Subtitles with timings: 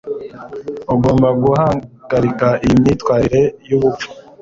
[0.93, 4.07] ugomba guhagarika iyi myitwarire yubupfu